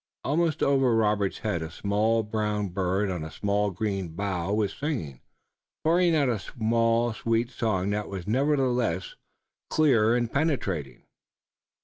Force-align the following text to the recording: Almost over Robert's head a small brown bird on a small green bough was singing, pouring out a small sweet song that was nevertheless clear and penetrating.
Almost 0.23 0.63
over 0.63 0.95
Robert's 0.95 1.37
head 1.45 1.61
a 1.61 1.69
small 1.69 2.23
brown 2.23 2.69
bird 2.69 3.11
on 3.11 3.23
a 3.23 3.29
small 3.29 3.69
green 3.69 4.09
bough 4.15 4.51
was 4.51 4.73
singing, 4.73 5.21
pouring 5.83 6.15
out 6.15 6.27
a 6.27 6.39
small 6.39 7.13
sweet 7.13 7.51
song 7.51 7.91
that 7.91 8.09
was 8.09 8.25
nevertheless 8.25 9.13
clear 9.69 10.15
and 10.15 10.33
penetrating. 10.33 11.03